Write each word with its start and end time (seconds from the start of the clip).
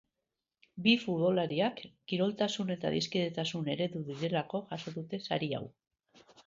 Bi 0.85 0.93
futbolariak 1.01 1.83
kiroltasun 2.13 2.73
eta 2.79 2.91
adiskidetasun 2.93 3.73
eredu 3.77 4.05
direlako 4.13 4.67
jaso 4.75 4.97
dute 5.01 5.23
sari 5.29 5.57
hau. 5.61 5.67